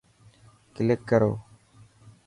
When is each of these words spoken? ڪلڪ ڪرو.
ڪلڪ 0.75 0.99
ڪرو. 1.09 1.31